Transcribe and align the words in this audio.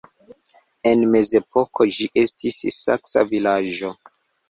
En 0.91 1.03
mezepoko 1.17 1.89
ĝi 1.99 2.09
estis 2.25 2.61
saksa 2.81 3.29
vilaĝo. 3.33 3.97